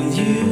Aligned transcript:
With 0.00 0.16
you. 0.16 0.49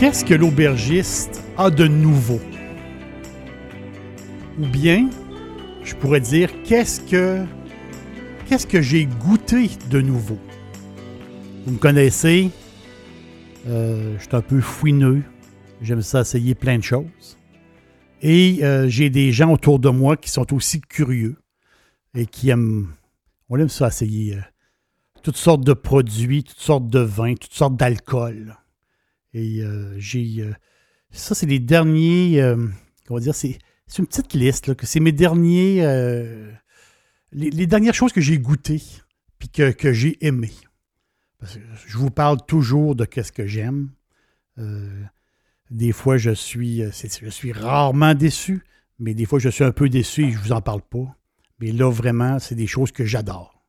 Qu'est-ce 0.00 0.24
que 0.24 0.32
l'aubergiste 0.32 1.44
a 1.58 1.68
de 1.68 1.86
nouveau? 1.86 2.40
Ou 4.58 4.64
bien, 4.64 5.10
je 5.84 5.94
pourrais 5.94 6.22
dire, 6.22 6.50
qu'est-ce 6.62 7.02
que 7.02 8.80
j'ai 8.80 9.04
goûté 9.04 9.68
de 9.90 10.00
nouveau? 10.00 10.38
Vous 11.66 11.72
me 11.72 11.76
connaissez, 11.76 12.50
euh, 13.66 14.16
je 14.16 14.22
suis 14.22 14.34
un 14.34 14.40
peu 14.40 14.62
fouineux, 14.62 15.22
j'aime 15.82 16.00
ça 16.00 16.22
essayer 16.22 16.54
plein 16.54 16.78
de 16.78 16.82
choses. 16.82 17.36
Et 18.22 18.60
euh, 18.62 18.88
j'ai 18.88 19.10
des 19.10 19.32
gens 19.32 19.52
autour 19.52 19.78
de 19.80 19.90
moi 19.90 20.16
qui 20.16 20.30
sont 20.30 20.54
aussi 20.54 20.80
curieux 20.80 21.36
et 22.14 22.24
qui 22.24 22.48
aiment, 22.48 22.88
on 23.50 23.58
aime 23.58 23.68
ça 23.68 23.88
essayer 23.88 24.36
euh, 24.36 24.40
toutes 25.22 25.36
sortes 25.36 25.62
de 25.62 25.74
produits, 25.74 26.42
toutes 26.42 26.58
sortes 26.58 26.88
de 26.88 27.00
vins, 27.00 27.34
toutes 27.34 27.52
sortes 27.52 27.76
d'alcool. 27.76 28.56
Et 29.34 29.62
euh, 29.62 29.94
j'ai. 29.98 30.40
euh, 30.40 30.52
ça, 31.10 31.34
c'est 31.34 31.46
les 31.46 31.58
derniers. 31.58 32.40
euh, 32.40 32.66
comment 33.06 33.20
dire 33.20 33.34
C'est 33.34 33.58
une 33.98 34.06
petite 34.06 34.34
liste. 34.34 34.66
là, 34.66 34.74
que 34.74 34.86
c'est 34.86 35.00
mes 35.00 35.12
derniers. 35.12 35.82
les, 37.32 37.66
dernières 37.66 37.94
choses 37.94 38.12
que 38.12 38.20
j'ai 38.20 38.38
goûtées 38.38 38.82
puis 39.38 39.48
que, 39.48 39.70
que 39.70 39.92
j'ai 39.92 40.24
aimées. 40.24 40.52
Parce 41.38 41.56
que 41.56 41.60
je 41.86 41.96
vous 41.96 42.10
parle 42.10 42.38
toujours 42.46 42.94
de 42.94 43.04
qu'est-ce 43.04 43.32
que 43.32 43.46
j'aime. 43.46 43.90
Des 45.70 45.92
fois, 45.92 46.18
je 46.18 46.32
suis, 46.32 46.82
je 46.82 47.30
suis 47.30 47.52
rarement 47.52 48.14
déçu, 48.14 48.62
mais 48.98 49.14
des 49.14 49.24
fois, 49.24 49.38
je 49.38 49.48
suis 49.48 49.64
un 49.64 49.72
peu 49.72 49.88
déçu 49.88 50.24
et 50.24 50.30
je 50.32 50.38
vous 50.38 50.52
en 50.52 50.60
parle 50.60 50.82
pas. 50.82 51.16
Mais 51.60 51.72
là, 51.72 51.90
vraiment, 51.90 52.38
c'est 52.38 52.54
des 52.54 52.66
choses 52.66 52.92
que 52.92 53.04
j'adore. 53.04 53.64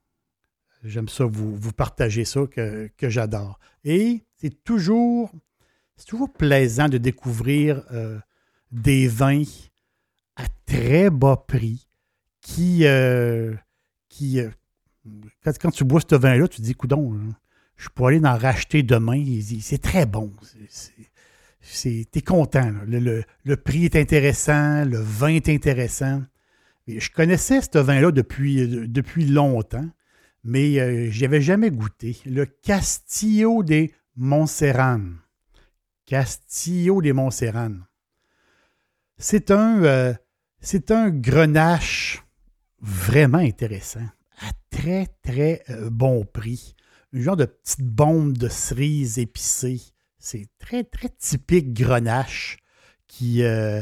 J'aime 0.83 1.07
ça, 1.07 1.25
vous, 1.25 1.55
vous 1.55 1.71
partager 1.71 2.25
ça 2.25 2.41
que, 2.47 2.89
que 2.97 3.09
j'adore. 3.09 3.59
Et 3.83 4.23
c'est 4.37 4.63
toujours, 4.63 5.31
c'est 6.01 6.07
toujours 6.07 6.33
plaisant 6.33 6.89
de 6.89 6.97
découvrir 6.97 7.83
euh, 7.91 8.17
des 8.71 9.07
vins 9.07 9.43
à 10.35 10.45
très 10.65 11.11
bas 11.11 11.37
prix 11.47 11.87
qui, 12.41 12.87
euh, 12.87 13.53
qui 14.09 14.39
euh, 14.39 14.49
quand, 15.61 15.69
tu 15.69 15.83
bois 15.83 16.01
ce 16.01 16.15
vin-là, 16.15 16.47
tu 16.47 16.57
te 16.57 16.63
dis, 16.63 16.73
coudon, 16.73 17.13
hein, 17.13 17.35
je 17.77 17.87
pourrais 17.89 18.15
aller 18.15 18.25
en 18.27 18.35
racheter 18.35 18.81
demain. 18.81 19.23
C'est 19.61 19.79
très 19.81 20.07
bon. 20.07 20.33
T'es 22.11 22.21
content. 22.25 22.73
Le, 22.87 22.97
le- 22.97 23.23
le 23.43 23.55
prix 23.57 23.85
est 23.85 23.95
intéressant, 23.95 24.83
le 24.85 24.97
vin 24.97 25.27
est 25.35 25.49
intéressant. 25.49 26.23
Je 26.87 27.09
connaissais 27.11 27.61
ce 27.61 27.77
vin-là 27.77 28.11
depuis, 28.11 28.87
depuis 28.87 29.27
longtemps, 29.27 29.87
mais 30.43 31.11
je 31.11 31.25
avais 31.25 31.41
jamais 31.41 31.69
goûté. 31.69 32.17
Le 32.25 32.45
Castillo 32.45 33.61
des 33.61 33.93
Montserrat. 34.15 34.99
Castillo 36.11 37.01
des 37.01 37.13
Montserrat. 37.13 37.69
C'est 39.17 39.49
un, 39.49 39.81
euh, 39.85 40.13
un 40.89 41.09
grenache 41.09 42.21
vraiment 42.81 43.37
intéressant, 43.37 44.05
à 44.41 44.51
très, 44.69 45.07
très 45.23 45.63
euh, 45.69 45.89
bon 45.89 46.25
prix. 46.25 46.75
Un 47.13 47.21
genre 47.21 47.37
de 47.37 47.45
petite 47.45 47.85
bombe 47.85 48.37
de 48.37 48.49
cerises 48.49 49.19
épicées. 49.19 49.79
C'est 50.19 50.49
très, 50.59 50.83
très 50.83 51.07
typique 51.17 51.71
grenache 51.71 52.57
qui, 53.07 53.41
euh, 53.43 53.81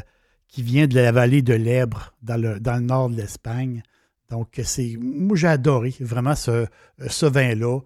vient 0.56 0.86
de 0.86 0.94
la 0.94 1.12
vallée 1.12 1.42
de 1.42 1.56
l'Ebre, 1.56 2.14
dans 2.22 2.40
le, 2.40 2.60
nord 2.80 3.10
de 3.10 3.16
l'Espagne. 3.16 3.82
Donc, 4.30 4.62
c'est, 4.64 4.98
moi, 5.00 5.36
j'ai 5.36 5.48
adoré 5.48 5.96
vraiment 6.00 6.36
ce, 6.36 6.68
ce 7.08 7.26
vin-là, 7.26 7.80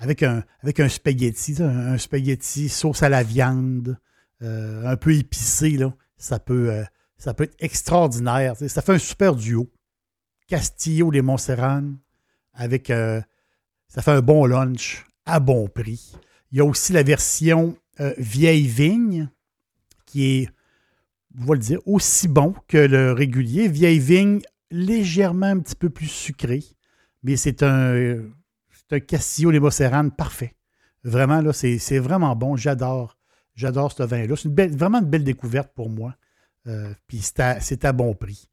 avec 0.00 0.22
un, 0.22 0.42
avec 0.60 0.80
un 0.80 0.88
spaghetti, 0.88 1.62
un 1.62 1.98
spaghetti 1.98 2.70
sauce 2.70 3.02
à 3.02 3.10
la 3.10 3.22
viande, 3.22 3.98
euh, 4.42 4.86
un 4.86 4.96
peu 4.96 5.14
épicé. 5.14 5.72
Là. 5.72 5.94
Ça, 6.16 6.38
peut, 6.38 6.70
euh, 6.70 6.84
ça 7.18 7.34
peut 7.34 7.44
être 7.44 7.56
extraordinaire. 7.60 8.56
Ça 8.56 8.80
fait 8.80 8.94
un 8.94 8.98
super 8.98 9.36
duo. 9.36 9.70
Castillo 10.48 11.12
des 11.12 11.20
Montserrat, 11.20 11.82
avec, 12.54 12.90
euh, 12.90 13.20
ça 13.88 14.00
fait 14.00 14.10
un 14.10 14.22
bon 14.22 14.46
lunch 14.46 15.04
à 15.26 15.38
bon 15.38 15.68
prix. 15.68 16.16
Il 16.50 16.58
y 16.58 16.60
a 16.60 16.64
aussi 16.64 16.92
la 16.92 17.04
version 17.04 17.76
vieille 18.16 18.66
vigne, 18.66 19.28
qui 20.06 20.24
est, 20.24 20.48
on 21.38 21.44
va 21.44 21.54
le 21.54 21.60
dire, 21.60 21.80
aussi 21.84 22.26
bon 22.26 22.54
que 22.66 22.78
le 22.78 23.12
régulier. 23.12 23.68
Vieille 23.68 23.98
vigne, 23.98 24.40
légèrement 24.70 25.46
un 25.46 25.58
petit 25.58 25.76
peu 25.76 25.90
plus 25.90 26.08
sucré, 26.08 26.64
mais 27.22 27.36
c'est 27.36 27.62
un, 27.62 28.16
c'est 28.90 28.96
un 28.96 29.00
Castillo 29.00 29.52
des 29.52 29.60
Montserrat 29.60 30.02
parfait. 30.10 30.56
Vraiment, 31.04 31.40
là, 31.40 31.52
c'est 31.52 31.98
vraiment 31.98 32.34
bon. 32.34 32.56
J'adore. 32.56 33.16
J'adore 33.54 33.92
ce 33.92 34.02
vin-là. 34.02 34.34
C'est 34.36 34.48
vraiment 34.76 34.98
une 34.98 35.08
belle 35.08 35.22
découverte 35.22 35.72
pour 35.74 35.88
moi. 35.88 36.16
Euh, 36.66 36.92
Puis 37.06 37.18
c'est 37.18 37.40
à, 37.40 37.60
c'est 37.60 37.84
à 37.84 37.92
bon 37.92 38.14
prix. 38.14 38.48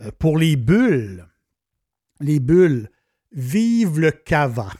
Euh, 0.00 0.10
pour 0.18 0.38
les 0.38 0.56
bulles, 0.56 1.26
les 2.20 2.38
bulles, 2.38 2.90
vive 3.32 3.98
le 3.98 4.12
cava. 4.12 4.70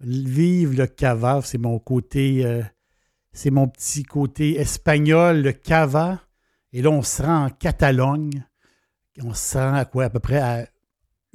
Vive 0.00 0.76
le 0.76 0.86
cava, 0.86 1.40
c'est 1.42 1.58
mon 1.58 1.78
côté, 1.78 2.44
euh, 2.44 2.62
c'est 3.32 3.50
mon 3.50 3.66
petit 3.66 4.04
côté 4.04 4.60
espagnol, 4.60 5.42
le 5.42 5.52
cava. 5.52 6.20
Et 6.72 6.82
là, 6.82 6.90
on 6.90 7.02
se 7.02 7.22
rend 7.22 7.46
en 7.46 7.50
Catalogne. 7.50 8.46
On 9.22 9.34
se 9.34 9.58
rend 9.58 9.74
à 9.74 9.84
quoi? 9.86 10.04
À 10.04 10.10
peu 10.10 10.20
près 10.20 10.38
à 10.38 10.66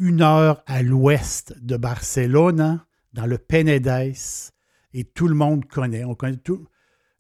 une 0.02 0.24
heure 0.24 0.64
à 0.66 0.82
l'ouest 0.82 1.54
de 1.62 1.78
Barcelone, 1.78 2.60
hein, 2.60 2.86
dans 3.14 3.28
le 3.28 3.38
Penedès. 3.38 4.52
Et 4.94 5.04
tout 5.04 5.28
le 5.28 5.36
monde 5.36 5.66
connaît. 5.66 6.04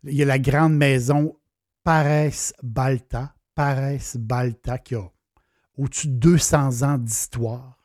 Il 0.04 0.13
y 0.16 0.24
a 0.24 0.25
la 0.25 0.39
grande 0.39 0.75
maison 0.75 1.38
Pares 1.83 2.54
Balta. 2.63 3.36
Pares 3.54 4.18
Balta 4.18 4.80
qui 4.80 4.95
a 4.95 5.07
au-dessus 5.78 6.07
de 6.07 6.16
200 6.16 6.81
ans 6.81 6.98
d'histoire. 6.98 7.78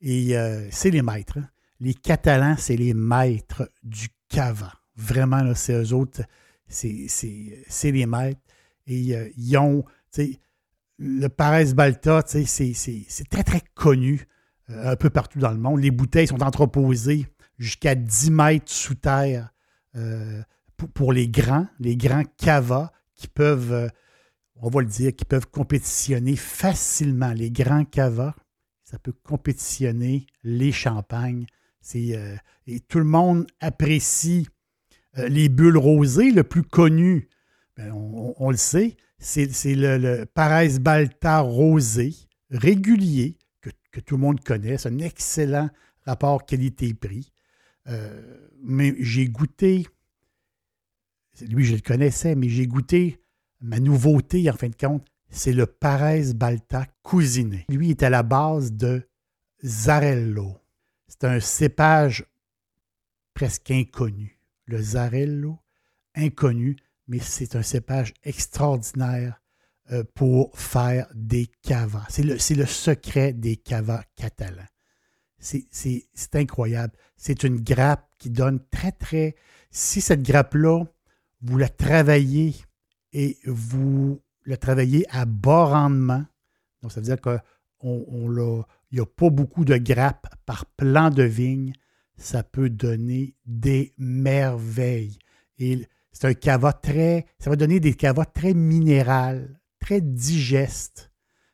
Et 0.00 0.36
euh, 0.36 0.66
c'est 0.70 0.90
les 0.90 1.02
maîtres. 1.02 1.38
hein. 1.38 1.48
Les 1.78 1.94
Catalans, 1.94 2.56
c'est 2.56 2.76
les 2.76 2.94
maîtres 2.94 3.70
du 3.82 4.08
cava. 4.28 4.72
Vraiment, 4.96 5.54
c'est 5.54 5.74
eux 5.74 5.92
autres, 5.92 6.22
c'est, 6.68 7.06
les 7.84 8.06
maîtres. 8.06 8.40
Et 8.86 9.14
euh, 9.14 9.28
ils 9.36 9.58
ont, 9.58 9.84
le 10.98 11.28
Pares 11.28 11.74
Balta, 11.74 12.22
c'est, 12.26 13.28
très, 13.30 13.42
très 13.42 13.60
connu 13.74 14.26
euh, 14.70 14.92
un 14.92 14.96
peu 14.96 15.10
partout 15.10 15.38
dans 15.38 15.50
le 15.50 15.58
monde. 15.58 15.80
Les 15.80 15.90
bouteilles 15.90 16.26
sont 16.26 16.42
entreposées 16.42 17.26
jusqu'à 17.58 17.94
10 17.94 18.30
mètres 18.30 18.70
sous 18.70 18.94
terre 18.94 19.52
euh, 19.96 20.42
pour, 20.94 21.12
les 21.12 21.28
grands, 21.28 21.66
les 21.78 21.96
grands 21.96 22.24
cavas 22.38 22.92
qui 23.14 23.28
peuvent, 23.28 23.72
euh, 23.72 23.88
on 24.56 24.68
va 24.68 24.80
le 24.80 24.86
dire, 24.86 25.14
qui 25.14 25.24
peuvent 25.24 25.46
compétitionner 25.46 26.36
facilement. 26.36 27.32
Les 27.32 27.50
grands 27.50 27.84
cavas, 27.84 28.34
ça 28.84 28.98
peut 28.98 29.14
compétitionner 29.22 30.26
les 30.44 30.72
champagnes. 30.72 31.46
Et 31.94 32.78
tout 32.86 32.98
le 32.98 33.04
monde 33.04 33.48
apprécie 33.58 34.46
les 35.16 35.48
bulles 35.48 35.78
rosées. 35.78 36.30
Le 36.30 36.44
plus 36.44 36.62
connu, 36.62 37.28
ben, 37.76 37.90
on 37.92 38.50
le 38.50 38.56
sait, 38.56 38.96
c'est, 39.22 39.74
le, 39.74 39.98
le 39.98 40.26
Parès 40.26 40.80
Balta 40.80 41.40
rosé, 41.40 42.14
régulier, 42.50 43.36
que, 43.60 44.00
tout 44.00 44.16
le 44.16 44.22
monde 44.22 44.42
connaît. 44.42 44.78
C'est 44.78 44.88
un 44.88 44.98
excellent 44.98 45.70
rapport 46.04 46.44
qualité-prix. 46.44 47.30
Euh, 47.88 48.48
mais 48.62 48.94
j'ai 48.98 49.28
goûté, 49.28 49.86
lui 51.40 51.64
je 51.64 51.74
le 51.74 51.80
connaissais, 51.80 52.34
mais 52.34 52.48
j'ai 52.48 52.66
goûté 52.66 53.20
ma 53.60 53.80
nouveauté 53.80 54.48
en 54.50 54.54
fin 54.54 54.68
de 54.68 54.76
compte, 54.76 55.06
c'est 55.30 55.52
le 55.52 55.66
Parès 55.66 56.34
Balta 56.34 56.86
cousiné. 57.02 57.64
Lui 57.68 57.90
est 57.90 58.02
à 58.02 58.10
la 58.10 58.22
base 58.22 58.72
de 58.72 59.08
Zarello. 59.64 60.56
C'est 61.08 61.24
un 61.24 61.40
cépage 61.40 62.24
presque 63.34 63.70
inconnu. 63.70 64.38
Le 64.66 64.80
Zarello, 64.80 65.58
inconnu, 66.14 66.76
mais 67.08 67.18
c'est 67.18 67.56
un 67.56 67.62
cépage 67.62 68.14
extraordinaire 68.22 69.40
euh, 69.90 70.04
pour 70.14 70.56
faire 70.56 71.08
des 71.14 71.50
cavas. 71.62 72.06
C'est 72.08 72.22
le, 72.22 72.66
secret 72.66 73.32
des 73.32 73.56
cavas 73.56 74.02
catalans. 74.16 74.66
C'est, 75.38 75.66
incroyable. 76.34 76.94
C'est 77.16 77.42
une 77.42 77.60
grappe 77.60 78.08
qui 78.18 78.30
donne 78.30 78.60
très, 78.70 78.92
très... 78.92 79.34
Si 79.70 80.00
cette 80.00 80.22
grappe-là, 80.22 80.84
vous 81.40 81.58
la 81.58 81.68
travaillez 81.68 82.54
et 83.12 83.38
vous 83.44 84.22
la 84.44 84.56
travaillez 84.56 85.04
à 85.10 85.24
bas 85.24 85.64
rendement, 85.64 86.24
donc 86.80 86.92
ça 86.92 87.00
veut 87.00 87.06
dire 87.06 87.18
il 87.82 88.64
n'y 88.92 89.00
a 89.00 89.06
pas 89.06 89.30
beaucoup 89.30 89.64
de 89.64 89.76
grappes 89.76 90.28
par 90.46 90.66
plan 90.66 91.10
de 91.10 91.24
vigne, 91.24 91.72
ça 92.16 92.42
peut 92.42 92.70
donner 92.70 93.34
des 93.46 93.94
merveilles. 93.98 95.18
Et 95.58 95.88
c'est 96.12 96.26
un 96.26 96.34
cava 96.34 96.72
très... 96.72 97.26
Ça 97.38 97.50
va 97.50 97.56
donner 97.56 97.80
des 97.80 97.94
cavas 97.94 98.24
très 98.26 98.54
minérales, 98.54 99.60
très 99.80 100.00
digestes, 100.00 101.10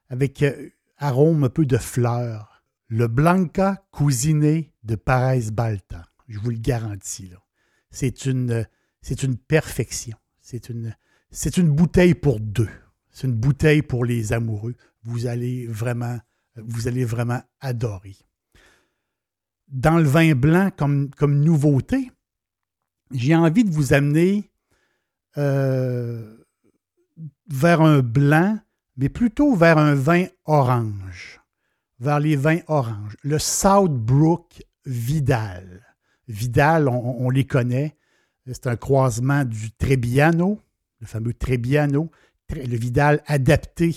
avec 0.08 0.43
euh, 0.43 0.70
arôme 0.96 1.44
un 1.44 1.49
peu 1.49 1.64
de 1.64 1.78
fleurs. 1.78 2.62
Le 2.88 3.06
Blanca 3.06 3.84
cousiné 3.90 4.72
de 4.82 4.96
Parès 4.96 5.50
Balta. 5.50 6.05
Je 6.28 6.38
vous 6.38 6.50
le 6.50 6.58
garantis. 6.58 7.28
là. 7.28 7.38
C'est 7.90 8.26
une, 8.26 8.66
c'est 9.02 9.22
une 9.22 9.37
perfection. 9.37 10.16
C'est 10.40 10.69
une, 10.69 10.94
c'est 11.31 11.56
une 11.56 11.70
bouteille 11.70 12.14
pour 12.14 12.40
deux. 12.40 12.69
C'est 13.11 13.26
une 13.26 13.34
bouteille 13.34 13.82
pour 13.82 14.04
les 14.04 14.32
amoureux. 14.32 14.75
Vous 15.02 15.26
allez 15.26 15.66
vraiment, 15.66 16.19
vous 16.56 16.88
allez 16.88 17.04
vraiment 17.04 17.43
adorer. 17.61 18.16
Dans 19.69 19.99
le 19.99 20.04
vin 20.04 20.34
blanc, 20.34 20.70
comme, 20.76 21.11
comme 21.11 21.40
nouveauté, 21.40 22.11
j'ai 23.12 23.34
envie 23.34 23.64
de 23.64 23.70
vous 23.70 23.93
amener 23.93 24.50
euh, 25.37 26.37
vers 27.49 27.81
un 27.81 28.00
blanc, 28.00 28.58
mais 28.96 29.08
plutôt 29.08 29.55
vers 29.55 29.78
un 29.78 29.94
vin 29.94 30.26
orange 30.44 31.38
vers 32.00 32.20
les 32.20 32.37
vins 32.37 32.60
oranges. 32.66 33.16
Le 33.22 33.38
Southbrook 33.38 34.62
Vidal. 34.84 35.82
Vidal, 36.28 36.88
on, 36.88 37.31
les 37.31 37.46
connaît. 37.46 37.96
C'est 38.46 38.66
un 38.66 38.76
croisement 38.76 39.44
du 39.44 39.72
Trebbiano, 39.72 40.61
le 41.00 41.06
fameux 41.06 41.34
Trebbiano, 41.34 42.11
le 42.50 42.76
Vidal 42.76 43.22
adapté 43.26 43.94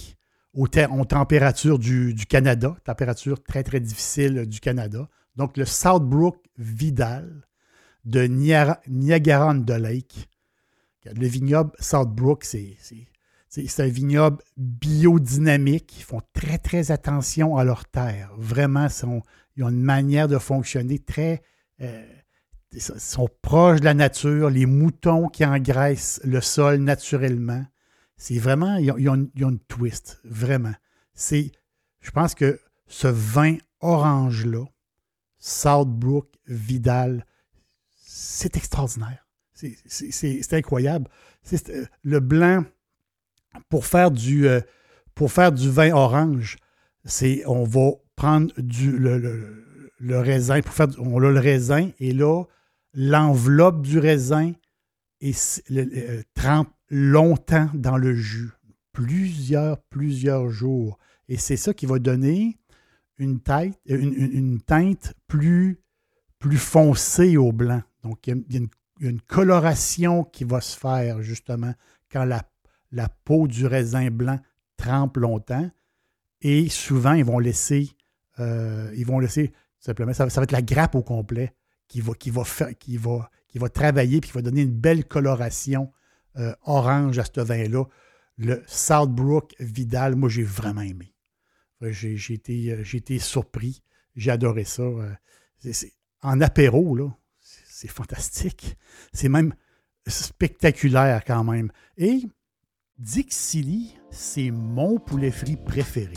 aux 0.54 0.68
températures 0.68 1.80
du, 1.80 2.14
du 2.14 2.25
Canada, 2.25 2.75
température 2.84 3.42
très, 3.44 3.64
très 3.64 3.80
difficile 3.80 4.46
du 4.46 4.60
Canada. 4.60 5.10
Donc, 5.36 5.57
le 5.57 5.66
Southbrook 5.66 6.38
Vidal 6.57 7.48
de 8.06 8.21
Niara- 8.27 8.81
Niagara-on-the-Lake. 8.88 10.30
Le 11.06 11.27
vignoble 11.27 11.71
Southbrook, 11.80 12.44
c'est 12.44 12.77
un 13.80 13.88
vignoble 13.88 14.44
biodynamique. 14.57 15.98
Ils 16.00 16.03
font 16.03 16.21
très, 16.33 16.57
très 16.57 16.92
attention 16.92 17.57
à 17.57 17.63
leur 17.63 17.86
terre. 17.86 18.31
Vraiment, 18.38 18.88
ils 18.88 19.63
ont 19.63 19.69
une 19.69 19.81
manière 19.81 20.27
de 20.27 20.38
fonctionner 20.38 21.00
très. 21.00 21.42
euh, 21.81 22.06
ils 22.74 22.81
sont 22.81 23.27
proches 23.42 23.80
de 23.81 23.86
la 23.86 23.94
nature. 23.94 24.50
Les 24.50 24.65
moutons 24.65 25.27
qui 25.27 25.44
engraissent 25.44 26.21
le 26.24 26.39
sol 26.39 26.77
naturellement. 26.77 27.65
C'est 28.15 28.38
vraiment. 28.39 28.77
Ils 28.77 28.92
ont, 28.92 29.27
ils 29.36 29.44
ont 29.45 29.50
une 29.50 29.59
twist. 29.59 30.21
Vraiment. 30.24 30.74
C'est. 31.13 31.51
Je 32.00 32.12
pense 32.12 32.33
que 32.36 32.59
ce 32.88 33.07
vin 33.07 33.57
orange-là, 33.80 34.63
Southbrook 35.39 36.27
Vidal, 36.47 37.25
c'est 38.13 38.58
extraordinaire. 38.58 39.25
C'est- 39.54 40.54
incroyable. 40.54 41.08
Euh, 41.69 41.86
le 42.04 42.19
blanc 42.19 42.66
pour 43.69 43.86
faire 43.86 44.12
du, 44.12 44.48
euh, 44.48 44.60
pour 45.16 45.31
faire 45.31 45.52
du 45.52 45.69
vin 45.69 45.94
orange, 45.94 46.58
c'est 47.06 47.44
on 47.46 47.63
va 47.63 47.92
prendre 48.16 48.54
du, 48.58 48.92
le, 48.98 50.19
raisin, 50.19 50.62
pour 50.62 50.74
faire, 50.74 50.88
on 51.00 51.18
a 51.24 51.31
le 51.31 51.40
raisin, 51.40 51.92
et 52.00 52.12
là, 52.12 52.44
l'enveloppe 52.94 53.81
du 53.81 53.98
raisin 53.98 54.54
le- 55.69 55.90
euh, 55.96 56.24
trempe 56.34 56.69
longtemps 56.90 57.69
dans 57.74 57.98
le 57.98 58.14
jus, 58.14 58.50
plusieurs, 58.92 59.81
plusieurs 59.84 60.50
jours. 60.50 60.98
Et 61.30 61.38
c'est 61.38 61.57
ça 61.57 61.74
qui 61.74 61.86
va 61.86 62.00
donner 62.00 62.57
une, 63.18 63.40
teinte 63.40 65.14
plus 65.28 65.78
foncée 66.57 67.38
au 67.38 67.52
blanc. 67.54 67.84
Donc, 68.03 68.27
il 68.27 68.44
y 68.50 68.57
a- 68.57 68.62
une, 69.00 69.21
coloration 69.21 70.24
qui 70.24 70.44
va 70.44 70.62
se 70.62 70.77
faire 70.77 71.24
justement 71.24 71.74
quand 72.12 72.25
la 72.25 73.09
peau 73.24 73.48
du 73.48 73.65
raisin 73.65 74.12
blanc 74.12 74.39
trempe 74.77 75.18
longtemps 75.18 75.69
et 76.42 76.69
souvent 76.69 77.13
ils 77.13 77.25
vont 77.25 77.39
laisser, 77.39 77.92
euh, 78.39 78.94
simplement, 79.80 80.13
ça, 80.13 80.25
va 80.25 80.44
être 80.44 80.51
la 80.51 80.62
grappe 80.62 80.95
au 80.95 81.03
complet 81.03 81.53
qui 81.88 82.01
va, 82.01 82.13
qui 82.13 82.30
va, 82.31 82.44
qui 83.48 83.59
va, 83.59 83.69
travailler 83.69 84.21
puis 84.21 84.30
qui 84.31 84.36
va 84.36 84.42
donner 84.42 84.62
une 84.62 84.71
belle 84.71 85.06
coloration 85.06 85.92
euh, 86.37 86.54
orange 86.64 87.19
à 87.19 87.26
ce 87.26 87.42
vin-là. 87.42 87.85
Le 88.37 88.64
Southbrook 88.66 89.54
Vidal, 89.59 90.16
moi 90.16 90.30
j'ai 90.30 90.44
vraiment 90.44 90.81
aimé. 90.81 91.14
J'ai 91.81 92.33
été, 92.33 92.71
euh, 92.71 92.83
été 92.94 93.19
surpris, 93.19 93.81
j'ai 94.16 94.31
adoré 94.31 94.64
ça. 94.64 94.83
en 96.21 96.42
apéro, 96.42 96.95
là, 96.95 97.09
c'est 97.81 97.88
fantastique. 97.88 98.78
C'est 99.11 99.30
même 99.30 99.56
spectaculaire 100.06 101.23
quand 101.26 101.44
même. 101.44 101.71
Et 101.97 102.21
Dixili, 103.00 103.95
c'est 104.11 104.52
mon 104.52 105.00
poulet 105.00 105.31
frit 105.31 105.57
préféré. 105.57 106.14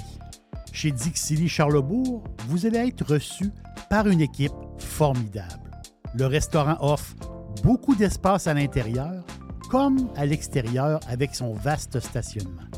Chez 0.73 0.90
Dixili 0.90 1.49
Charlebourg, 1.49 2.25
vous 2.49 2.66
allez 2.66 2.88
être 2.88 3.06
reçu 3.06 3.50
par 3.88 4.09
une 4.09 4.21
équipe 4.21 4.52
formidable. 4.78 5.71
Le 6.14 6.26
restaurant 6.26 6.76
offre 6.80 7.14
beaucoup 7.62 7.94
d'espace 7.94 8.47
à 8.47 8.52
l'intérieur 8.52 9.25
comme 9.71 10.11
à 10.16 10.26
l'extérieur 10.26 11.00
avec 11.09 11.35
son 11.35 11.54
vaste 11.54 11.99
stationnement. 11.99 12.68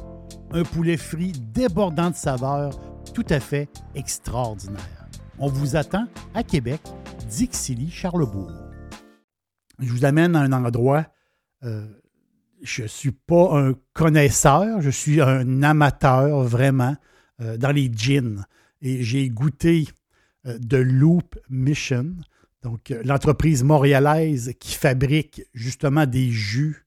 Un 0.52 0.62
poulet 0.62 0.96
frit 0.96 1.32
débordant 1.32 2.10
de 2.10 2.14
saveurs, 2.14 2.78
tout 3.12 3.26
à 3.30 3.40
fait 3.40 3.68
extraordinaire. 3.96 5.08
On 5.40 5.48
vous 5.48 5.74
attend 5.74 6.06
à 6.34 6.44
Québec, 6.44 6.80
Dixili 7.28 7.90
Charlebourg. 7.90 8.65
Je 9.78 9.92
vous 9.92 10.04
amène 10.04 10.36
à 10.36 10.40
un 10.40 10.52
endroit 10.52 11.06
euh, 11.64 11.86
je 12.62 12.82
ne 12.82 12.88
suis 12.88 13.12
pas 13.12 13.58
un 13.58 13.74
connaisseur, 13.92 14.80
je 14.80 14.90
suis 14.90 15.20
un 15.20 15.62
amateur 15.62 16.42
vraiment 16.42 16.96
euh, 17.40 17.56
dans 17.56 17.70
les 17.70 17.90
gins. 17.92 18.44
Et 18.80 19.02
j'ai 19.02 19.28
goûté 19.28 19.88
euh, 20.46 20.58
de 20.58 20.78
Loop 20.78 21.38
Mission, 21.50 22.14
donc 22.62 22.92
l'entreprise 23.04 23.62
montréalaise 23.62 24.54
qui 24.58 24.74
fabrique 24.74 25.42
justement 25.54 26.06
des 26.06 26.30
jus 26.30 26.86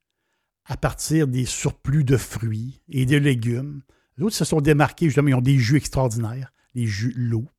à 0.66 0.76
partir 0.76 1.28
des 1.28 1.46
surplus 1.46 2.04
de 2.04 2.18
fruits 2.18 2.82
et 2.90 3.06
de 3.06 3.18
légumes. 3.18 3.82
Les 4.18 4.24
autres 4.26 4.36
se 4.36 4.46
sont 4.46 4.62
démarqués, 4.62 5.06
justement, 5.06 5.30
ils 5.30 5.36
ont 5.36 5.42
des 5.42 5.58
jus 5.58 5.78
extraordinaires, 5.78 6.52
les 6.76 6.86
jus 6.86 7.14
Loop, 7.16 7.50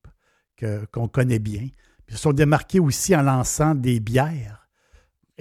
qu'on 0.91 1.07
connaît 1.07 1.39
bien. 1.39 1.67
Ils 2.07 2.13
se 2.13 2.19
sont 2.19 2.33
démarqués 2.33 2.79
aussi 2.79 3.15
en 3.15 3.23
lançant 3.23 3.73
des 3.73 3.99
bières. 3.99 4.60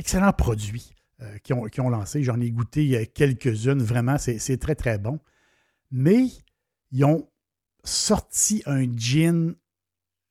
Excellents 0.01 0.33
produits 0.33 0.95
euh, 1.21 1.37
qui, 1.43 1.53
ont, 1.53 1.65
qui 1.65 1.83
ont 1.83 1.91
lancé. 1.91 2.23
J'en 2.23 2.41
ai 2.41 2.51
goûté 2.51 3.07
quelques-unes, 3.09 3.83
vraiment, 3.83 4.17
c'est 4.17 4.57
très, 4.57 4.75
très 4.75 4.97
bon. 4.97 5.21
Mais 5.91 6.25
ils 6.91 7.05
ont 7.05 7.29
sorti 7.85 8.63
un 8.65 8.85
gin 8.97 9.55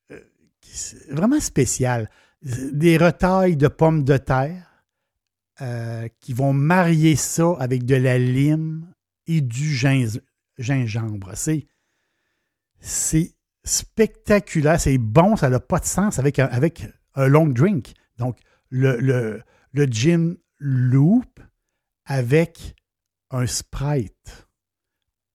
euh, 0.09 0.19
vraiment 1.11 1.39
spécial. 1.39 2.09
Des 2.41 2.97
retailles 2.97 3.57
de 3.57 3.67
pommes 3.67 4.03
de 4.03 4.17
terre 4.17 4.85
euh, 5.61 6.07
qui 6.19 6.33
vont 6.33 6.51
marier 6.51 7.15
ça 7.15 7.53
avec 7.59 7.85
de 7.85 7.95
la 7.95 8.17
lime 8.17 8.91
et 9.27 9.41
du 9.41 9.71
gingembre. 10.57 11.31
C'est, 11.35 11.67
c'est 12.79 13.35
spectaculaire, 13.63 14.81
c'est 14.81 14.97
bon, 14.97 15.35
ça 15.35 15.51
n'a 15.51 15.59
pas 15.59 15.77
de 15.77 15.85
sens 15.85 16.17
avec 16.17 16.39
un, 16.39 16.47
avec 16.47 16.87
un 17.13 17.27
long 17.27 17.45
drink. 17.45 17.93
Donc, 18.17 18.39
le, 18.71 18.97
le, 18.99 19.43
le 19.71 19.85
gin 19.85 20.35
loop 20.59 21.39
avec 22.05 22.75
un 23.31 23.45
Sprite. 23.45 24.47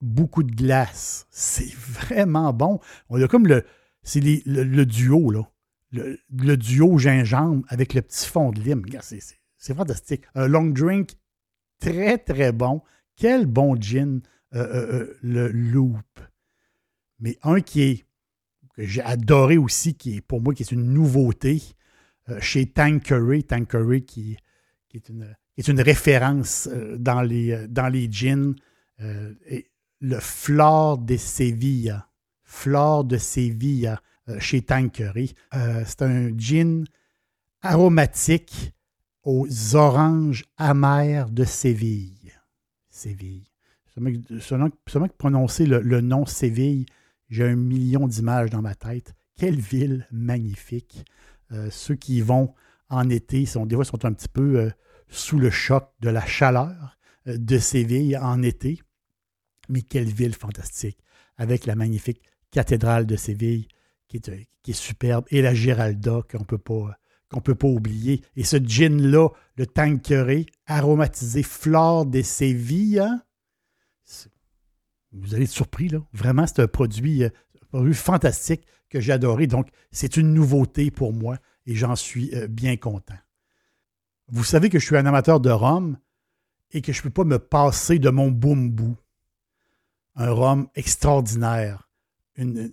Beaucoup 0.01 0.43
de 0.43 0.55
glace. 0.55 1.27
C'est 1.31 1.73
vraiment 1.75 2.53
bon. 2.53 2.81
On 3.09 3.23
a 3.23 3.29
comme 3.29 3.47
le. 3.47 3.65
C'est 4.03 4.21
le, 4.21 4.85
duo, 4.85 5.31
là. 5.31 5.51
Le, 5.91 6.57
duo 6.57 6.99
gingembre 6.99 7.65
avec 7.69 7.95
le 7.95 8.03
petit 8.03 8.27
fond 8.27 8.51
de 8.51 8.61
lime. 8.61 8.85
C'est 9.01 9.75
fantastique. 9.75 10.25
Un 10.35 10.47
long 10.47 10.67
drink 10.67 11.13
très, 11.81 12.19
très 12.19 12.53
bon. 12.53 12.83
Quel 13.17 13.47
bon 13.47 13.81
gin, 13.81 14.21
euh, 14.55 14.59
euh, 14.59 14.93
euh, 14.93 15.19
le 15.23 15.49
loop. 15.49 16.21
Mais 17.21 17.39
un 17.43 17.61
qui 17.61 17.83
est 17.83 18.05
que 18.75 18.85
j'ai 18.85 19.03
adoré 19.03 19.57
aussi, 19.57 19.95
qui 19.95 20.17
est 20.17 20.21
pour 20.21 20.43
moi 20.43 20.53
qui 20.53 20.65
est 20.65 20.73
une 20.73 20.93
nouveauté 20.93 21.63
chez 22.41 22.67
Tanqueray. 22.67 23.43
Tanqueray 23.43 24.05
qui, 24.05 24.37
est 25.57 25.69
une 25.69 25.81
référence 25.81 26.69
euh, 26.73 26.97
dans, 26.99 27.23
les, 27.23 27.53
euh, 27.53 27.67
dans 27.69 27.93
gins. 28.11 28.55
Euh, 29.01 29.35
le 30.01 30.21
Flore 30.21 30.99
de 30.99 31.17
Sevilla. 31.17 32.09
Flore 32.43 33.05
de 33.05 33.17
Sevilla 33.17 34.01
chez 34.39 34.63
Tanqueray. 34.63 35.35
c'est 35.53 36.03
un 36.03 36.31
gin 36.37 36.85
aromatique 37.63 38.73
aux 39.23 39.47
oranges 39.75 40.45
amères 40.57 41.31
de 41.31 41.45
Séville. 41.45 42.33
Séville. 42.89 43.49
Seulement, 44.41 44.69
que 44.69 45.17
prononcer 45.17 45.67
le, 45.67 45.81
le, 45.81 46.01
nom 46.01 46.27
Séville, 46.27 46.87
j'ai 47.29 47.45
un 47.45 47.57
million 47.57 48.07
d'images 48.07 48.51
dans 48.51 48.63
ma 48.63 48.75
tête. 48.75 49.15
Quelle 49.37 49.59
ville 49.59 50.07
magnifique. 50.11 51.05
Ceux 51.71 51.95
qui 51.95 52.21
vont 52.21 52.55
en 52.89 53.09
été, 53.09 53.47
sont, 53.47 53.67
des 53.67 53.75
fois, 53.75 53.85
sont 53.85 54.05
un 54.05 54.13
petit 54.13 54.29
peu 54.29 54.71
sous 55.09 55.39
le 55.39 55.51
choc 55.51 55.89
de 56.01 56.11
la 56.11 56.25
chaleur 56.25 56.99
euh, 57.29 57.39
de 57.39 57.59
Séville 57.59 58.17
en 58.19 58.43
été. 58.43 58.81
Mais 59.69 59.83
quelle 59.83 60.13
ville 60.13 60.35
fantastique, 60.35 60.99
avec 61.37 61.67
la 61.67 61.75
magnifique 61.75 62.23
cathédrale 62.51 63.07
de 63.07 63.17
Séville 63.17 63.69
qui 64.09 64.19
est, 64.19 64.29
euh, 64.29 64.73
superbe, 64.73 65.25
et 65.31 65.43
la 65.43 65.55
Giralda 65.55 66.21
qu'on 66.31 66.41
ne 66.41 66.45
peut 66.45 66.59
pas 66.59 66.99
qu'on 67.31 67.41
peut 67.41 67.55
pas 67.55 67.67
oublier. 67.67 68.23
Et 68.37 68.45
ce 68.45 68.59
gin-là, 68.59 69.31
le 69.57 69.67
Tanqueray, 69.67 70.47
aromatisé 70.67 71.43
Flore 71.43 72.07
de 72.07 72.23
Séville, 72.23 73.01
hein? 73.01 73.23
vous 75.11 75.35
allez 75.35 75.45
être 75.45 75.51
surpris, 75.51 75.89
là. 75.89 76.01
Vraiment, 76.13 76.47
c'est 76.47 76.61
un 76.61 76.69
produit, 76.69 77.25
euh, 77.25 77.31
un 77.63 77.67
produit 77.79 77.95
fantastique 77.95 78.67
que 78.95 79.01
j'ai 79.01 79.13
adoré. 79.13 79.49
Donc, 79.49 79.69
c'est 79.91 80.17
une 80.17 80.33
nouveauté 80.33 80.93
pour 80.93 81.13
moi 81.13 81.37
et 81.67 81.75
j'en 81.75 81.97
suis 81.97 82.33
bien 82.49 82.77
content. 82.77 83.19
Vous 84.29 84.45
savez 84.45 84.71
que 84.71 84.79
je 84.79 84.87
suis 84.87 84.97
un 84.97 85.05
amateur 85.05 85.41
de 85.41 85.51
rhum 85.51 85.99
et 86.71 86.81
que 86.81 86.93
je 86.93 87.01
ne 87.01 87.03
peux 87.05 87.11
pas 87.11 87.25
me 87.25 87.41
passer 87.41 87.99
de 87.99 88.09
mon 88.09 88.31
boumbou. 88.31 88.97
Un 90.15 90.31
rhum 90.31 90.69
extraordinaire. 90.77 91.91
Une, 92.37 92.73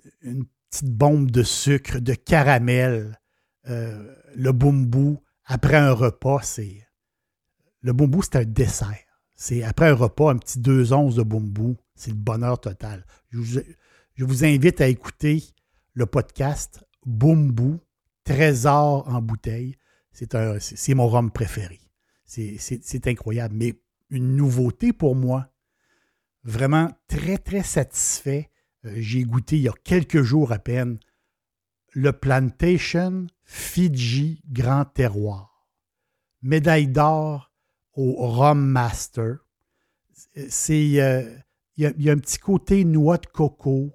petite 0.70 0.92
bombe 0.92 1.32
de 1.32 1.42
sucre, 1.42 2.00
de 2.00 2.14
caramel. 2.14 3.20
Euh, 3.68 4.16
le 4.36 4.52
boumbou, 4.52 5.22
après 5.46 5.78
un 5.78 5.92
repas, 5.92 6.42
c'est. 6.44 6.88
Le 7.82 7.94
boumbou, 7.94 8.22
c'est 8.22 8.36
un 8.36 8.46
dessert. 8.46 8.96
C'est 9.36 9.64
après 9.64 9.90
un 9.90 9.96
repas, 9.96 10.32
un 10.32 10.38
petit 10.38 10.60
deux 10.60 10.94
onces 10.94 11.16
de 11.16 11.24
boumbou. 11.24 11.78
C'est 11.96 12.12
le 12.12 12.18
bonheur 12.18 12.62
total. 12.62 13.06
Je 13.32 14.24
vous 14.24 14.46
invite 14.46 14.82
à 14.82 14.88
écouter 14.88 15.44
le 15.94 16.06
podcast 16.06 16.84
Boumbou, 17.06 17.80
Trésor 18.24 19.08
en 19.08 19.22
bouteille 19.22 19.76
c'est 20.14 20.94
mon 20.94 21.08
rhum 21.08 21.32
préféré. 21.32 21.80
C'est 22.26 23.08
incroyable. 23.08 23.56
Mais 23.56 23.82
une 24.10 24.36
nouveauté 24.36 24.94
pour 24.94 25.16
moi. 25.16 25.50
Vraiment 26.44 26.90
très, 27.08 27.38
très 27.38 27.64
satisfait. 27.64 28.50
Euh, 28.86 28.94
j'ai 28.98 29.24
goûté 29.24 29.58
il 29.58 29.64
y 29.64 29.70
a 29.70 29.74
quelques 29.84 30.24
jours 30.24 30.52
à 30.52 30.60
peine 30.60 31.00
le 31.94 32.12
Plantation 32.14 33.28
Fiji 33.44 34.42
Grand 34.50 34.86
Terroir. 34.86 35.68
Médaille 36.42 36.88
d'or 36.88 37.52
au 37.94 38.28
Rhum 38.28 38.60
Master. 38.60 39.46
C'est, 40.50 41.00
euh, 41.00 41.38
il, 41.78 41.94
y 41.98 42.10
a, 42.10 42.14
un 42.14 42.18
petit 42.18 42.40
côté 42.40 42.86
noix 42.86 43.18
de 43.18 43.28
coco, 43.28 43.94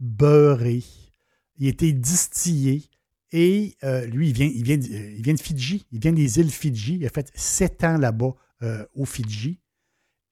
beurré. 0.00 0.82
Il 1.58 1.66
a 1.66 1.70
été 1.70 1.92
distillé 1.92 2.88
et 3.30 3.76
euh, 3.84 4.06
lui, 4.06 4.30
il 4.30 4.62
vient, 4.62 4.78
de 4.78 5.40
Fidji, 5.40 5.86
il 5.92 6.00
vient 6.00 6.12
des 6.12 6.38
îles 6.38 6.50
Fidji. 6.50 6.96
Il 6.96 7.06
a 7.06 7.10
fait 7.10 7.30
sept 7.34 7.84
ans 7.84 7.98
là-bas 7.98 8.34
euh, 8.62 8.84
au 8.94 9.04
Fidji. 9.04 9.60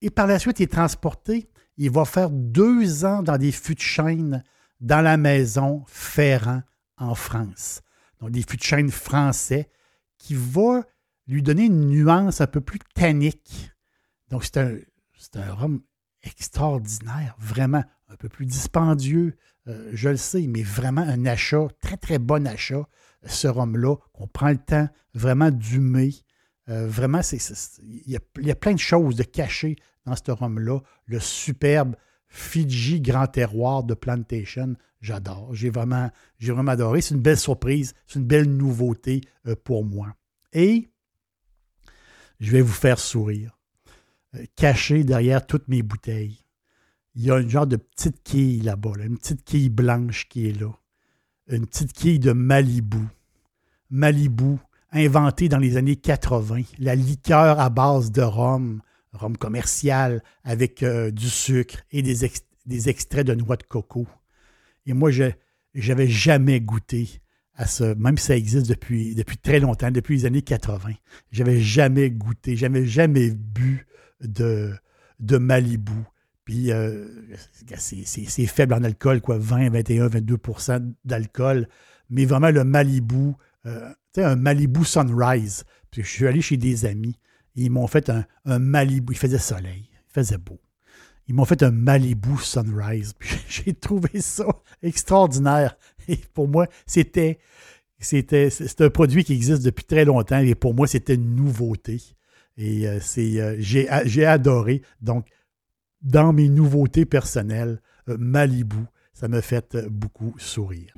Et 0.00 0.10
par 0.10 0.26
la 0.26 0.38
suite, 0.38 0.60
il 0.60 0.64
est 0.64 0.72
transporté. 0.72 1.48
Il 1.76 1.90
va 1.90 2.04
faire 2.04 2.30
deux 2.30 3.04
ans 3.04 3.22
dans 3.22 3.36
des 3.36 3.52
fûts 3.52 3.74
de 3.74 3.80
chêne 3.80 4.42
dans 4.80 5.02
la 5.02 5.16
maison 5.16 5.84
Ferrand 5.86 6.62
en 6.96 7.14
France. 7.14 7.82
Donc, 8.20 8.30
des 8.30 8.42
fûts 8.42 8.56
de 8.56 8.62
chêne 8.62 8.90
français 8.90 9.68
qui 10.16 10.34
va 10.34 10.82
lui 11.26 11.42
donner 11.42 11.64
une 11.64 11.88
nuance 11.88 12.40
un 12.40 12.46
peu 12.46 12.62
plus 12.62 12.78
tannique. 12.94 13.70
Donc, 14.30 14.44
c'est 14.44 14.56
un, 14.56 14.78
c'est 15.18 15.36
un 15.36 15.52
rhum 15.52 15.82
extraordinaire, 16.22 17.36
vraiment 17.38 17.84
un 18.08 18.16
peu 18.16 18.28
plus 18.28 18.46
dispendieux, 18.46 19.36
euh, 19.68 19.90
je 19.92 20.08
le 20.08 20.16
sais, 20.16 20.46
mais 20.46 20.62
vraiment 20.62 21.02
un 21.02 21.26
achat, 21.26 21.68
très 21.80 21.96
très 21.96 22.18
bon 22.18 22.46
achat, 22.46 22.86
ce 23.24 23.48
rhum-là, 23.48 23.96
qu'on 24.12 24.28
prend 24.28 24.50
le 24.50 24.58
temps 24.58 24.88
vraiment 25.14 25.50
d'humer. 25.50 26.14
Euh, 26.68 26.86
vraiment, 26.86 27.20
il 27.82 28.12
y, 28.12 28.50
a 28.50 28.54
plein 28.54 28.74
de 28.74 28.78
choses 28.78 29.16
de 29.16 29.22
cachées 29.22 29.76
dans 30.04 30.14
ce 30.14 30.30
rhum-là. 30.30 30.80
Le 31.06 31.20
superbe 31.20 31.96
Fiji 32.28 33.00
Grand 33.00 33.26
Terroir 33.26 33.82
de 33.82 33.94
Plantation, 33.94 34.76
j'adore. 35.00 35.54
J'ai 35.54 35.70
vraiment, 35.70 36.10
vraiment 36.40 36.72
adoré. 36.72 37.00
C'est 37.00 37.14
une 37.14 37.22
belle 37.22 37.38
surprise, 37.38 37.94
c'est 38.06 38.18
une 38.18 38.26
belle 38.26 38.48
nouveauté 38.48 39.20
euh, 39.46 39.56
pour 39.56 39.84
moi. 39.84 40.14
Et 40.52 40.90
je 42.38 42.52
vais 42.52 42.62
vous 42.62 42.72
faire 42.72 42.98
sourire. 42.98 43.58
caché 44.54 45.02
derrière 45.02 45.46
toutes 45.46 45.68
mes 45.68 45.82
bouteilles 45.82 46.45
il 47.16 47.24
y 47.24 47.30
a 47.30 47.38
une 47.38 47.48
genre 47.48 47.66
de 47.66 47.76
petite 47.76 48.22
quille 48.22 48.60
là-bas, 48.60 48.92
une 49.02 49.16
petite 49.16 49.42
quille 49.42 49.70
blanche 49.70 50.28
qui 50.28 50.48
est 50.48 50.60
là. 50.60 50.70
Une 51.48 51.66
petite 51.66 51.92
quille 51.94 52.18
de 52.18 52.32
Malibu. 52.32 52.98
Malibu, 53.88 54.58
inventée 54.92 55.48
dans 55.48 55.58
les 55.58 55.78
années 55.78 55.96
80. 55.96 56.62
La 56.78 56.94
liqueur 56.94 57.58
à 57.58 57.70
base 57.70 58.12
de 58.12 58.20
rhum, 58.20 58.82
rhum 59.12 59.36
commercial, 59.38 60.22
avec 60.44 60.82
euh, 60.82 61.10
du 61.10 61.30
sucre 61.30 61.78
et 61.90 62.02
des, 62.02 62.24
extraits 62.88 63.26
de 63.26 63.34
noix 63.34 63.56
de 63.56 63.62
coco. 63.62 64.06
Et 64.84 64.92
moi, 64.92 65.10
je 65.10 65.30
n'avais 65.74 66.08
jamais 66.08 66.60
goûté 66.60 67.22
à 67.54 67.66
ça, 67.66 67.94
même 67.94 68.18
si 68.18 68.26
ça 68.26 68.36
existe 68.36 68.68
depuis, 68.68 69.14
depuis 69.14 69.38
très 69.38 69.60
longtemps, 69.60 69.90
depuis 69.90 70.18
les 70.18 70.26
années 70.26 70.42
80. 70.42 70.90
J'avais 71.30 71.60
jamais 71.60 72.10
goûté, 72.10 72.56
j'avais 72.56 72.84
jamais 72.84 73.30
bu 73.30 73.86
de, 74.20 74.74
de 75.18 75.38
Malibu. 75.38 76.04
Puis 76.46 76.70
euh, 76.70 77.04
c'est 77.76 78.46
faible 78.46 78.72
en 78.72 78.84
alcool, 78.84 79.20
quoi, 79.20 79.36
20, 79.36 79.68
21, 79.68 80.06
22% 80.06 80.92
d'alcool. 81.04 81.68
Mais 82.08 82.24
vraiment 82.24 82.50
le 82.50 82.62
Malibu, 82.62 83.32
euh, 83.66 83.90
tu 84.14 84.20
sais, 84.20 84.24
un 84.24 84.36
Malibu 84.36 84.84
Sunrise. 84.84 85.64
Puis 85.90 86.04
je 86.04 86.08
suis 86.08 86.26
allé 86.26 86.40
chez 86.40 86.56
des 86.56 86.86
amis. 86.86 87.18
ils 87.56 87.70
m'ont 87.70 87.88
fait 87.88 88.10
un, 88.10 88.24
un, 88.44 88.60
Malibu. 88.60 89.12
Il 89.12 89.18
faisait 89.18 89.38
soleil, 89.38 89.90
il 89.90 90.12
faisait 90.12 90.38
beau. 90.38 90.60
Ils 91.26 91.34
m'ont 91.34 91.44
fait 91.44 91.64
un 91.64 91.72
Malibu 91.72 92.38
Sunrise. 92.40 93.12
Puis 93.18 93.36
j'ai 93.48 93.74
trouvé 93.74 94.20
ça 94.20 94.46
extraordinaire. 94.82 95.76
Et 96.08 96.16
pour 96.32 96.48
moi, 96.48 96.68
c'était. 96.86 97.40
C'était, 97.98 98.50
un 98.80 98.90
produit 98.90 99.24
qui 99.24 99.32
existe 99.32 99.62
depuis 99.62 99.84
très 99.84 100.04
longtemps 100.04 100.38
et 100.38 100.54
pour 100.54 100.74
moi, 100.74 100.86
c'était 100.86 101.14
une 101.14 101.34
nouveauté. 101.34 102.02
Et 102.58 102.86
euh, 102.86 103.00
c'est, 103.00 103.58
j'ai 103.58 104.26
adoré. 104.26 104.82
Donc, 105.00 105.26
dans 106.06 106.32
mes 106.32 106.48
nouveautés 106.48 107.04
personnelles, 107.04 107.80
euh, 108.08 108.16
Malibu, 108.18 108.76
ça 109.12 109.28
me 109.28 109.40
fait 109.40 109.74
euh, 109.74 109.88
beaucoup 109.90 110.34
sourire. 110.38 110.94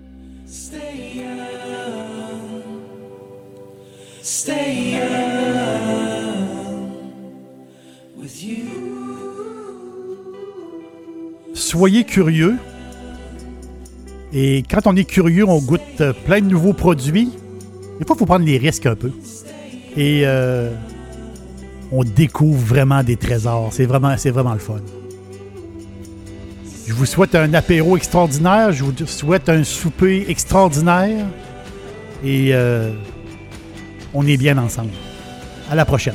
Soyez 11.55 12.05
curieux. 12.05 12.57
Et 14.33 14.63
quand 14.71 14.87
on 14.87 14.95
est 14.95 15.05
curieux, 15.05 15.49
on 15.49 15.61
goûte 15.61 15.81
euh, 16.01 16.13
plein 16.13 16.41
de 16.41 16.47
nouveaux 16.47 16.75
produits. 16.75 17.31
Des 17.99 18.05
fois, 18.05 18.15
il 18.15 18.19
faut 18.19 18.27
prendre 18.27 18.45
les 18.45 18.59
risques 18.59 18.87
un 18.87 18.95
peu. 18.95 19.11
Et 19.97 20.25
on 21.91 22.05
découvre 22.05 22.59
vraiment 22.59 23.03
des 23.03 23.17
trésors. 23.17 23.73
C'est 23.73 23.87
vraiment, 23.87 24.17
c'est 24.17 24.31
vraiment 24.31 24.53
le 24.53 24.61
fun. 24.61 24.81
Je 26.89 26.95
vous 26.95 27.05
souhaite 27.05 27.35
un 27.35 27.53
apéro 27.53 27.99
extraordinaire. 27.99 28.73
Je 28.73 28.83
vous 28.83 28.95
souhaite 29.07 29.51
un 29.51 29.63
souper 29.63 30.25
extraordinaire. 30.29 31.27
Et 32.25 32.55
euh, 32.55 32.93
on 34.15 34.27
est 34.27 34.39
bien 34.39 34.57
ensemble. 34.57 34.93
À 35.71 35.75
la 35.75 35.85
prochaine. 35.85 36.15